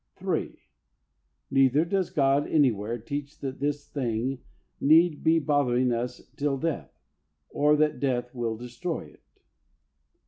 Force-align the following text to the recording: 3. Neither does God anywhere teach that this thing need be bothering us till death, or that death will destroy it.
3. 0.15 0.57
Neither 1.51 1.85
does 1.85 2.09
God 2.09 2.47
anywhere 2.47 2.97
teach 2.97 3.37
that 3.41 3.59
this 3.59 3.87
thing 3.87 4.39
need 4.79 5.23
be 5.23 5.37
bothering 5.37 5.91
us 5.93 6.21
till 6.37 6.57
death, 6.57 6.99
or 7.51 7.75
that 7.75 7.99
death 7.99 8.33
will 8.33 8.57
destroy 8.57 9.01
it. 9.03 9.21